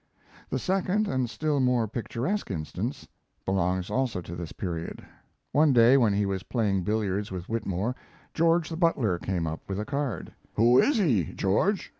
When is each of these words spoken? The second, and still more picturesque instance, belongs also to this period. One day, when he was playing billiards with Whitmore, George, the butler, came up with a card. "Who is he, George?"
The 0.49 0.57
second, 0.57 1.07
and 1.07 1.29
still 1.29 1.59
more 1.59 1.87
picturesque 1.87 2.49
instance, 2.49 3.07
belongs 3.45 3.91
also 3.91 4.19
to 4.21 4.35
this 4.35 4.51
period. 4.51 5.05
One 5.51 5.73
day, 5.73 5.95
when 5.95 6.11
he 6.11 6.25
was 6.25 6.41
playing 6.41 6.81
billiards 6.83 7.29
with 7.31 7.47
Whitmore, 7.47 7.95
George, 8.33 8.67
the 8.69 8.77
butler, 8.77 9.19
came 9.19 9.45
up 9.45 9.61
with 9.69 9.79
a 9.79 9.85
card. 9.85 10.33
"Who 10.55 10.79
is 10.79 10.97
he, 10.97 11.25
George?" 11.35 11.89